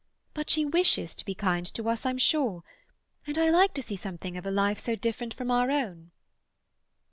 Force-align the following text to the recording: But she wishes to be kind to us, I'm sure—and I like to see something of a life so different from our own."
But 0.33 0.49
she 0.49 0.65
wishes 0.65 1.13
to 1.13 1.23
be 1.23 1.35
kind 1.35 1.63
to 1.75 1.87
us, 1.87 2.07
I'm 2.07 2.17
sure—and 2.17 3.37
I 3.37 3.51
like 3.51 3.75
to 3.75 3.83
see 3.83 3.95
something 3.95 4.35
of 4.35 4.47
a 4.47 4.49
life 4.49 4.79
so 4.79 4.95
different 4.95 5.35
from 5.35 5.51
our 5.51 5.69
own." 5.69 6.09